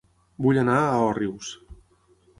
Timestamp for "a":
0.87-0.97